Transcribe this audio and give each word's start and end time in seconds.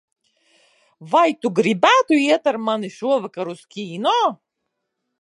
Vai 1.11 1.25
tu 1.43 1.51
gribētu 1.59 2.19
iet 2.23 2.51
ar 2.53 2.59
mani 2.71 2.93
šovakar 2.97 3.53
uz 3.55 3.65
kino? 3.77 4.19